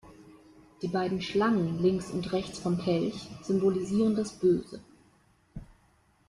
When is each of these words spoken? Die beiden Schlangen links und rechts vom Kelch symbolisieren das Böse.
Die 0.81 0.87
beiden 0.87 1.21
Schlangen 1.21 1.79
links 1.83 2.09
und 2.09 2.33
rechts 2.33 2.57
vom 2.57 2.79
Kelch 2.79 3.29
symbolisieren 3.43 4.15
das 4.15 4.31
Böse. 4.31 4.79